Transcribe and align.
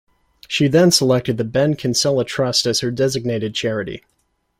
She 0.47 0.67
selected 0.89 1.37
the 1.37 1.43
Ben 1.43 1.75
Kinsella 1.75 2.25
Trust 2.25 2.65
as 2.65 2.79
her 2.79 2.89
designated 2.89 3.53
charity. 3.53 4.01